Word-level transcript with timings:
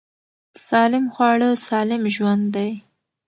سالم 0.67 1.05
خواړه 1.13 1.49
سالم 1.67 2.03
ژوند 2.15 2.45
دی. 2.55 2.71